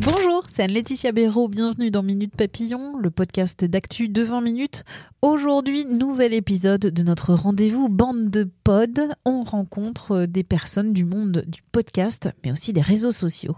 [0.00, 1.46] Bonjour, c'est Anne-Laetitia Béraud.
[1.46, 4.84] Bienvenue dans Minute Papillon, le podcast d'actu de 20 minutes.
[5.22, 8.98] Aujourd'hui, nouvel épisode de notre rendez-vous bande de pod.
[9.24, 13.56] On rencontre des personnes du monde du podcast, mais aussi des réseaux sociaux.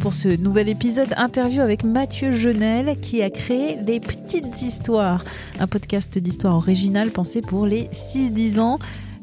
[0.00, 5.22] Pour ce nouvel épisode, interview avec Mathieu Genel qui a créé Les Petites Histoires,
[5.60, 8.78] un podcast d'histoire originale pensé pour les 6-10 ans.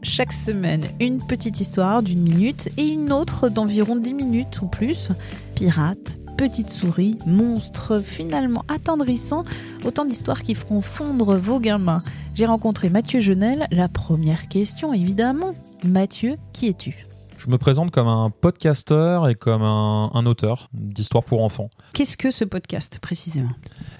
[0.07, 5.09] Chaque semaine, une petite histoire d'une minute et une autre d'environ 10 minutes ou plus.
[5.55, 9.43] Pirates, petites souris, monstres, finalement attendrissants,
[9.83, 12.03] autant d'histoires qui feront fondre vos gamins.
[12.35, 13.65] J'ai rencontré Mathieu Genel.
[13.71, 15.55] La première question, évidemment.
[15.83, 17.07] Mathieu, qui es-tu?
[17.45, 21.69] Je me présente comme un podcasteur et comme un, un auteur d'histoires pour enfants.
[21.93, 23.51] Qu'est-ce que ce podcast précisément?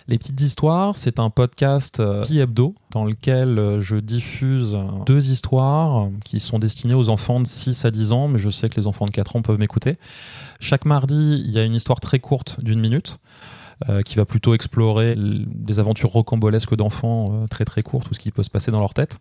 [0.08, 5.30] Les Petites Histoires, c'est un podcast euh, Pi Hebdo dans lequel euh, je diffuse deux
[5.30, 8.80] histoires qui sont destinées aux enfants de 6 à 10 ans, mais je sais que
[8.80, 10.00] les enfants de 4 ans peuvent m'écouter.
[10.60, 13.20] Chaque mardi, il y a une histoire très courte d'une minute.
[13.90, 18.20] Euh, qui va plutôt explorer des aventures rocambolesques d'enfants euh, très très courtes, tout ce
[18.20, 19.20] qui peut se passer dans leur tête.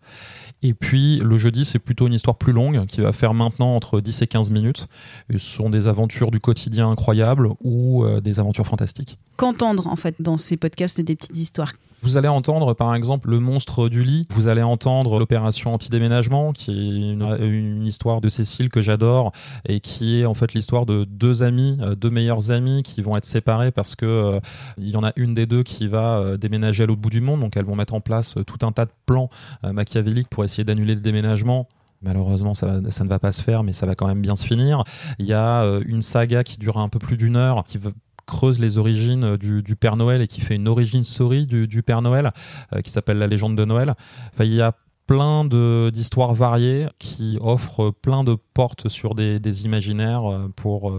[0.63, 4.01] Et puis le jeudi, c'est plutôt une histoire plus longue qui va faire maintenant entre
[4.01, 4.87] 10 et 15 minutes.
[5.31, 9.19] Ce sont des aventures du quotidien incroyables ou euh, des aventures fantastiques.
[9.37, 13.41] Qu'entendre en fait dans ces podcasts des petites histoires Vous allez entendre par exemple le
[13.41, 18.81] monstre du lit, vous allez entendre l'opération anti-déménagement qui est une, histoire de Cécile que
[18.81, 19.33] j'adore
[19.69, 23.17] et qui est en fait l'histoire de deux amis, euh, deux meilleurs amis qui vont
[23.17, 24.41] être séparés parce que euh,
[24.79, 27.20] il y en a une des deux qui va euh, déménager à l'autre bout du
[27.20, 29.29] monde, donc elles vont mettre en place tout un tas de plans
[29.64, 31.67] machiavéliques pour essayer d'annuler le déménagement.
[32.03, 34.85] Malheureusement, ça, ne va pas se faire, mais ça va quand même bien se finir.
[35.19, 37.79] Il y a une saga qui dure un peu plus d'une heure, qui
[38.27, 42.02] creuse les origines euh, du, Père Noël et qui fait une origine story du, Père
[42.02, 42.33] Noël,
[42.73, 43.95] euh, qui s'appelle La légende de Noël.
[44.33, 44.73] Enfin, il y a
[45.07, 50.92] plein d'histoires variées qui offrent plein de portes sur des, imaginaires euh, pour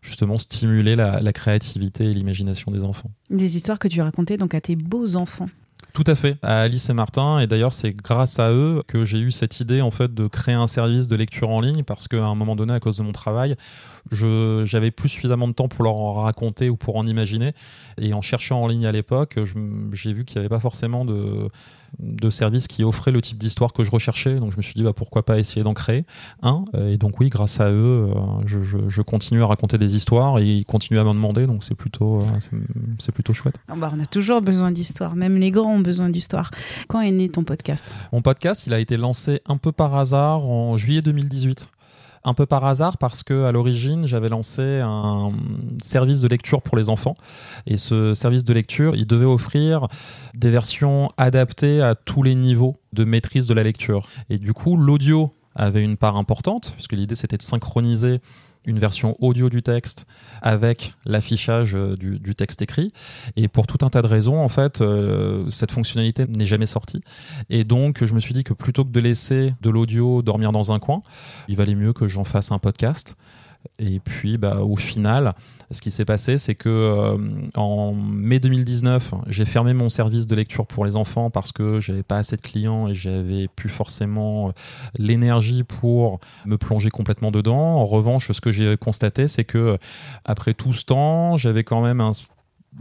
[0.00, 3.10] justement stimuler la, la créativité et l'imagination des enfants.
[3.30, 5.48] Des histoires que tu racontais donc à tes beaux enfants.
[5.94, 7.38] Tout à fait, à Alice et Martin.
[7.38, 10.56] Et d'ailleurs, c'est grâce à eux que j'ai eu cette idée en fait de créer
[10.56, 13.12] un service de lecture en ligne parce qu'à un moment donné, à cause de mon
[13.12, 13.54] travail,
[14.10, 17.52] je j'avais plus suffisamment de temps pour leur en raconter ou pour en imaginer.
[17.96, 19.38] Et en cherchant en ligne à l'époque,
[19.92, 21.48] j'ai vu qu'il n'y avait pas forcément de
[21.98, 24.36] de services qui offraient le type d'histoire que je recherchais.
[24.36, 26.04] Donc je me suis dit bah, pourquoi pas essayer d'en créer
[26.42, 26.64] un.
[26.88, 28.14] Et donc oui, grâce à eux, euh,
[28.46, 31.46] je, je, je continue à raconter des histoires et ils continuent à m'en demander.
[31.46, 32.58] Donc c'est plutôt euh,
[32.98, 33.56] c'est plutôt chouette.
[33.68, 36.50] Ah bah, on a toujours besoin d'histoire, même les grands ont besoin d'histoire.
[36.88, 37.84] Quand est né ton podcast?
[38.12, 41.68] Mon podcast, il a été lancé un peu par hasard en juillet 2018.
[42.26, 45.30] Un peu par hasard parce que à l'origine, j'avais lancé un
[45.82, 47.14] service de lecture pour les enfants
[47.66, 49.88] et ce service de lecture, il devait offrir
[50.32, 54.08] des versions adaptées à tous les niveaux de maîtrise de la lecture.
[54.30, 58.20] Et du coup, l'audio avait une part importante puisque l'idée c'était de synchroniser
[58.66, 60.06] une version audio du texte
[60.42, 62.92] avec l'affichage euh, du, texte écrit.
[63.36, 67.02] Et pour tout un tas de raisons, en fait, euh, cette fonctionnalité n'est jamais sortie.
[67.50, 70.72] Et donc, je me suis dit que plutôt que de laisser de l'audio dormir dans
[70.72, 71.00] un coin,
[71.48, 73.16] il valait mieux que j'en fasse un podcast.
[73.78, 75.34] Et puis, bah, au final,
[75.70, 77.18] ce qui s'est passé, c'est que euh,
[77.54, 82.02] en mai 2019, j'ai fermé mon service de lecture pour les enfants parce que j'avais
[82.02, 84.52] pas assez de clients et j'avais plus forcément euh,
[84.96, 87.56] l'énergie pour me plonger complètement dedans.
[87.56, 89.78] En revanche, ce que j'ai constaté, c'est que
[90.24, 92.12] après tout ce temps, j'avais quand même un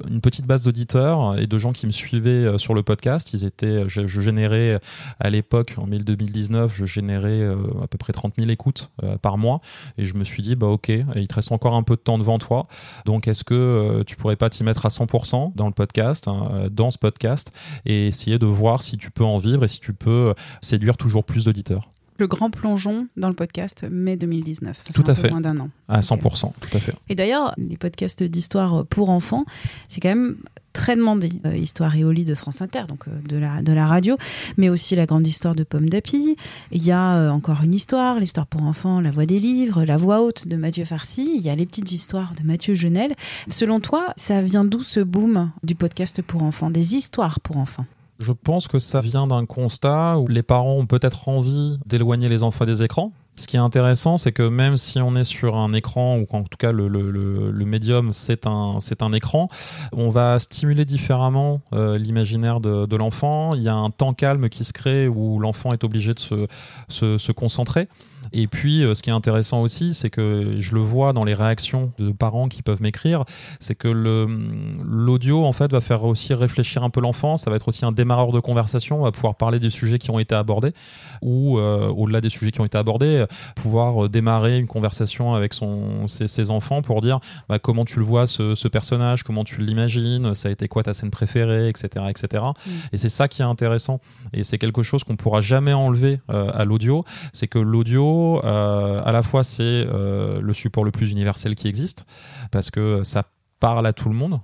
[0.09, 3.33] une petite base d'auditeurs et de gens qui me suivaient euh, sur le podcast.
[3.33, 4.79] Ils étaient, je, je générais
[5.19, 9.17] à l'époque, en mai 2019, je générais euh, à peu près 30 000 écoutes euh,
[9.17, 9.61] par mois.
[9.97, 12.17] Et je me suis dit, bah ok, il te reste encore un peu de temps
[12.17, 12.67] devant toi.
[13.05, 16.49] Donc est-ce que euh, tu pourrais pas t'y mettre à 100% dans le podcast, hein,
[16.51, 17.51] euh, dans ce podcast,
[17.85, 21.23] et essayer de voir si tu peux en vivre et si tu peux séduire toujours
[21.23, 21.89] plus d'auditeurs?
[22.19, 24.77] Le grand plongeon dans le podcast mai 2019.
[24.77, 25.29] Ça Tout fait un à peu fait.
[25.31, 25.69] moins d'un an.
[25.87, 26.93] à 100%, tout à fait.
[27.09, 29.45] Et d'ailleurs, les podcasts d'histoire pour enfants,
[29.87, 30.35] c'est quand même
[30.73, 31.29] très demandé.
[31.45, 34.17] Euh, histoire et au lit de France Inter, donc euh, de, la, de la radio,
[34.57, 36.35] mais aussi la grande histoire de Pomme d'Api.
[36.71, 39.97] Il y a euh, encore une histoire, l'histoire pour enfants, la voix des livres, la
[39.97, 41.33] voix haute de Mathieu Farcy.
[41.35, 43.13] Il y a les petites histoires de Mathieu Genel.
[43.49, 47.85] Selon toi, ça vient d'où ce boom du podcast pour enfants, des histoires pour enfants?
[48.19, 52.43] Je pense que ça vient d'un constat où les parents ont peut-être envie d'éloigner les
[52.43, 53.11] enfants des écrans.
[53.35, 56.43] Ce qui est intéressant, c'est que même si on est sur un écran, ou en
[56.43, 59.47] tout cas le, médium, c'est un, c'est un écran,
[59.91, 63.55] on va stimuler différemment euh, l'imaginaire de, l'enfant.
[63.55, 66.47] Il y a un temps calme qui se crée où l'enfant est obligé de se,
[66.89, 67.87] se concentrer.
[68.33, 71.33] Et puis, euh, ce qui est intéressant aussi, c'est que je le vois dans les
[71.33, 73.23] réactions de parents qui peuvent m'écrire,
[73.59, 77.37] c'est que l'audio, en fait, va faire aussi réfléchir un peu l'enfant.
[77.37, 78.99] Ça va être aussi un démarreur de conversation.
[78.99, 80.73] On va pouvoir parler des sujets qui ont été abordés
[81.21, 83.25] ou, euh, au-delà des sujets qui ont été abordés,
[83.55, 87.19] pouvoir euh, démarrer une conversation avec son, ses, ses enfants pour dire
[87.49, 90.83] bah, comment tu le vois, ce, ce, personnage, comment tu l'imagines, ça a été quoi
[90.83, 92.05] ta scène préférée, etc.
[92.09, 92.43] etc.
[92.43, 92.71] Mmh.
[92.93, 93.99] Et c'est ça qui est intéressant.
[94.33, 97.05] Et c'est quelque chose qu'on pourra jamais enlever euh, à l'audio.
[97.31, 101.67] C'est que l'audio, euh, à la fois, c'est euh, le support le plus universel qui
[101.67, 102.05] existe,
[102.51, 103.23] parce que ça
[103.59, 104.39] parle à tout le monde.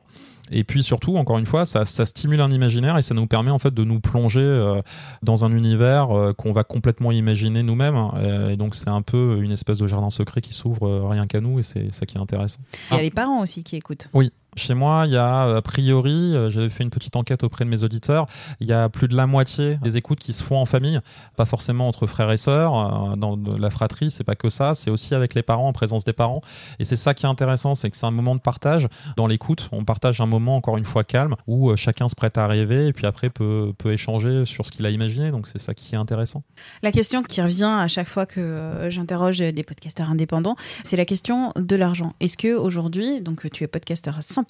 [0.52, 3.52] Et puis surtout, encore une fois, ça, ça, stimule un imaginaire et ça nous permet
[3.52, 4.82] en fait de nous plonger euh,
[5.22, 8.10] dans un univers euh, qu'on va complètement imaginer nous-mêmes.
[8.50, 11.42] Et donc c'est un peu une espèce de jardin secret qui s'ouvre euh, rien qu'à
[11.42, 12.60] nous et c'est ça qui est intéressant.
[12.90, 13.04] Il y a ah.
[13.04, 14.10] les parents aussi qui écoutent.
[14.14, 17.70] Oui, chez moi, il y a a priori, j'avais fait une petite enquête auprès de
[17.70, 18.26] mes auditeurs,
[18.60, 21.00] il y a plus de la moitié des écoutes qui se font en famille,
[21.36, 25.16] pas forcément entre frères et sœurs, dans la fratrie, c'est pas que ça, c'est aussi
[25.16, 26.42] avec les parents, en présence des parents.
[26.80, 29.70] Et c'est ça qui est intéressant, c'est que c'est un moment de partage dans l'écoute.
[29.72, 32.94] On partage un moment encore une fois calme où chacun se prête à rêver et
[32.94, 35.32] puis après peut, peut échanger sur ce qu'il a imaginé.
[35.32, 36.44] Donc c'est ça qui est intéressant.
[36.82, 41.52] La question qui revient à chaque fois que j'interroge des podcasteurs indépendants, c'est la question
[41.56, 42.14] de l'argent.
[42.20, 44.44] Est-ce que aujourd'hui, donc tu es podcasteur à 100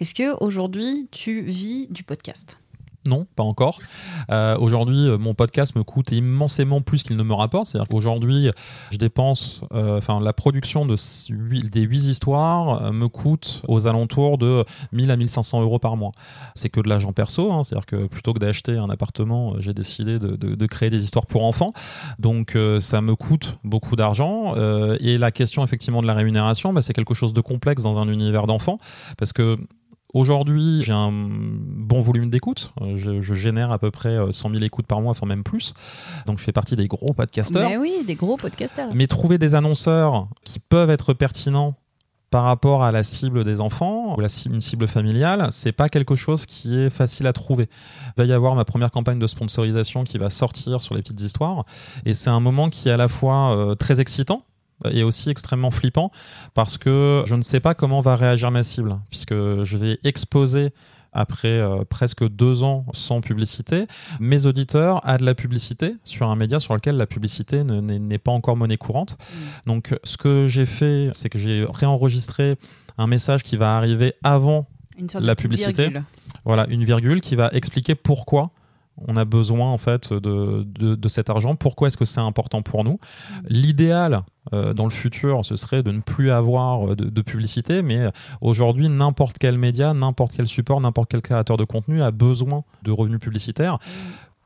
[0.00, 2.58] est-ce que aujourd'hui tu vis du podcast?
[3.06, 3.78] Non, pas encore.
[4.30, 7.68] Euh, aujourd'hui, mon podcast me coûte immensément plus qu'il ne me rapporte.
[7.68, 8.50] C'est-à-dire qu'aujourd'hui,
[8.90, 10.96] je dépense, euh, enfin, la production de
[11.68, 16.12] des huit histoires euh, me coûte aux alentours de 1000 à 1500 euros par mois.
[16.54, 17.52] C'est que de l'argent perso.
[17.52, 21.44] Hein, C'est-à-dire que plutôt que d'acheter un appartement, j'ai décidé de, créer des histoires pour
[21.44, 21.72] enfants.
[22.18, 24.54] Donc, euh, ça me coûte beaucoup d'argent.
[24.56, 27.98] Euh, et la question, effectivement, de la rémunération, bah, c'est quelque chose de complexe dans
[27.98, 28.78] un univers d'enfants.
[29.16, 29.56] Parce que
[30.14, 32.72] Aujourd'hui, j'ai un bon volume d'écoute.
[32.96, 35.74] Je, je, génère à peu près 100 000 écoutes par mois, enfin même plus.
[36.26, 37.68] Donc je fais partie des gros podcasteurs.
[37.68, 38.88] Mais oui, des gros podcasteurs.
[38.94, 41.74] Mais trouver des annonceurs qui peuvent être pertinents
[42.30, 45.88] par rapport à la cible des enfants ou la cible, une cible familiale, c'est pas
[45.88, 47.68] quelque chose qui est facile à trouver.
[48.08, 51.20] Il va y avoir ma première campagne de sponsorisation qui va sortir sur les petites
[51.20, 51.64] histoires
[52.04, 54.42] et c'est un moment qui est à la fois euh, très excitant
[54.90, 56.10] et aussi extrêmement flippant
[56.54, 60.72] parce que je ne sais pas comment va réagir ma cible puisque je vais exposer
[61.12, 63.86] après euh, presque deux ans sans publicité,
[64.20, 68.30] mes auditeurs à de la publicité sur un média sur lequel la publicité n'est pas
[68.30, 69.18] encore monnaie courante.
[69.18, 69.36] Mmh.
[69.66, 72.56] Donc ce que j'ai fait, c'est que j'ai réenregistré
[72.98, 74.68] un message qui va arriver avant
[75.14, 75.84] la publicité.
[75.84, 76.04] Virgule.
[76.44, 78.50] Voilà, une virgule qui va expliquer pourquoi
[79.06, 81.54] on a besoin en fait de, cet argent.
[81.54, 82.98] Pourquoi est-ce que c'est important pour nous?
[83.48, 84.22] L'idéal
[84.52, 88.08] euh, dans le futur, ce serait de ne plus avoir de publicité, mais
[88.40, 92.90] aujourd'hui, n'importe quel média, n'importe quel support, n'importe quel créateur de contenu a besoin de
[92.90, 93.78] revenus publicitaires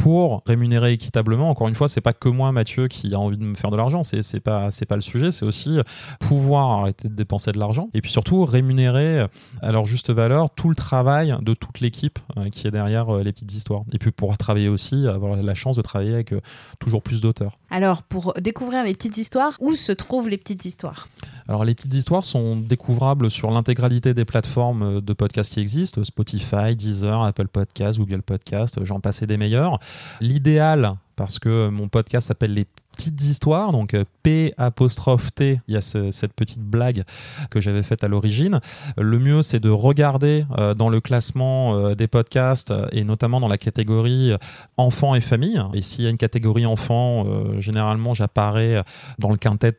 [0.02, 1.48] pour rémunérer équitablement.
[1.48, 3.76] Encore une fois, c'est pas que moi, Mathieu, qui a envie de me faire de
[3.76, 4.02] l'argent.
[4.02, 5.30] C'est c'est pas c'est pas le sujet.
[5.30, 5.78] C'est aussi
[6.18, 9.24] pouvoir arrêter de dépenser de l'argent et puis surtout rémunérer
[9.60, 13.22] à leur juste valeur tout le travail de toute l'équipe euh, qui est derrière euh,
[13.22, 13.82] les petites histoires.
[13.92, 16.40] Et puis pouvoir travailler aussi, avoir la chance de travailler avec euh,
[16.80, 17.58] toujours plus d'auteurs.
[17.70, 21.08] Alors, pour découvrir les petites histoires, où se trouvent les petites histoires?
[21.48, 26.76] Alors les petites histoires sont découvrables sur l'intégralité des plateformes de podcasts qui existent, Spotify,
[26.76, 29.78] Deezer, Apple Podcasts, Google Podcasts, j'en passais des meilleurs.
[30.20, 35.74] L'idéal, parce que mon podcast s'appelle Les petites histoires, donc euh, P apostrophe T, il
[35.74, 37.02] y a ce, cette petite blague
[37.50, 38.60] que j'avais faite à l'origine.
[38.96, 43.48] Le mieux, c'est de regarder euh, dans le classement euh, des podcasts et notamment dans
[43.48, 44.32] la catégorie
[44.76, 45.60] enfants et famille.
[45.74, 47.24] Et s'il y a une catégorie enfants,
[47.58, 48.82] généralement, j'apparais
[49.18, 49.76] dans le quintet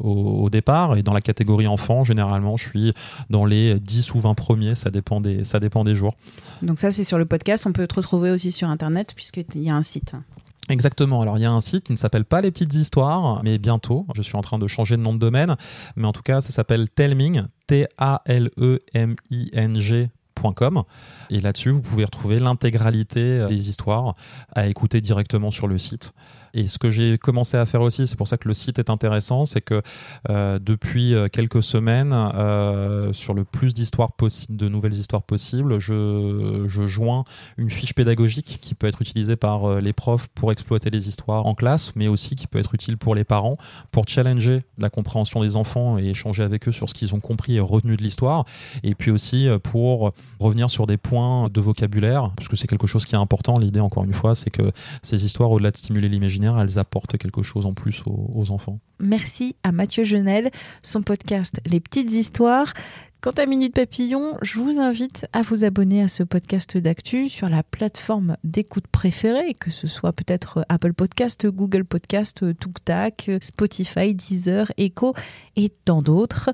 [0.00, 0.96] au, départ.
[0.96, 2.94] Et dans la catégorie enfants, généralement, je suis
[3.30, 6.14] dans les 10 ou 20 premiers, ça dépend des jours.
[6.62, 7.66] Donc ça, c'est sur le podcast.
[7.66, 10.14] On peut te retrouver aussi sur Internet puisqu'il y a un site.
[10.70, 11.20] Exactement.
[11.20, 14.06] Alors, il y a un site qui ne s'appelle pas Les Petites Histoires, mais bientôt.
[14.14, 15.56] Je suis en train de changer de nom de domaine.
[15.96, 18.50] Mais en tout cas, ça s'appelle Telming, T-A-L-E-M-I-N-G.
[21.30, 24.14] Et là-dessus, vous pouvez retrouver l'intégralité des histoires
[24.54, 26.12] à écouter directement sur le site.
[26.54, 28.88] Et ce que j'ai commencé à faire aussi, c'est pour ça que le site est
[28.88, 29.82] intéressant, c'est que
[30.30, 36.64] euh, depuis quelques semaines, euh, sur le plus d'histoires possibles, de nouvelles histoires possibles, je,
[36.68, 37.24] je joins
[37.58, 41.44] une fiche pédagogique qui peut être utilisée par euh, les profs pour exploiter les histoires
[41.46, 43.56] en classe, mais aussi qui peut être utile pour les parents,
[43.90, 47.56] pour challenger la compréhension des enfants et échanger avec eux sur ce qu'ils ont compris
[47.56, 48.44] et retenu de l'histoire,
[48.84, 53.04] et puis aussi pour revenir sur des points de vocabulaire, parce que c'est quelque chose
[53.04, 53.58] qui est important.
[53.58, 57.42] L'idée, encore une fois, c'est que ces histoires, au-delà de stimuler l'imaginaire, elles apportent quelque
[57.42, 58.78] chose en plus aux, enfants.
[59.00, 60.50] Merci à Mathieu Genel,
[60.82, 62.72] son podcast Les petites histoires.
[63.22, 67.48] Quant à Minute Papillon, je vous invite à vous abonner à ce podcast d'actu sur
[67.48, 74.70] la plateforme d'écoute préférée, que ce soit peut-être Apple Podcast, Google Podcast, TookTac, Spotify, Deezer,
[74.76, 75.14] Echo
[75.56, 76.50] et tant d'autres.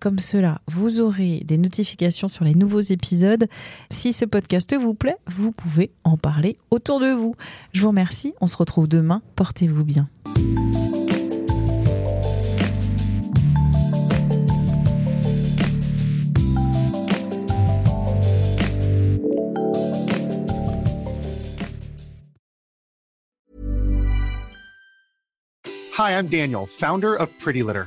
[0.00, 3.46] Comme cela, vous aurez des notifications sur les nouveaux épisodes.
[3.92, 7.34] Si ce podcast vous plaît, vous pouvez en parler autour de vous.
[7.74, 10.08] Je vous remercie, on se retrouve demain, portez-vous bien.
[25.98, 27.86] Hi, I'm Daniel, founder of Pretty Litter.